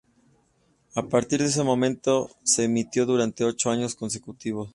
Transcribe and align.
A 0.95 1.03
partir 1.07 1.37
de 1.41 1.45
ese 1.45 1.63
momento 1.63 2.31
se 2.41 2.63
emitió 2.63 3.05
durante 3.05 3.45
ocho 3.45 3.69
años 3.69 3.93
consecutivos. 3.93 4.69